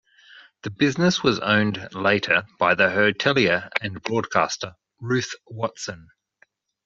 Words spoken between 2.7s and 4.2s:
the hotelier and